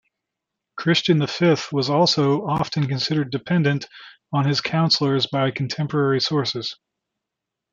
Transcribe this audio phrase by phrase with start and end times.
[0.77, 3.85] Christian the Fifth was also often considered dependent
[4.33, 6.75] on his councillors by contemporary sources.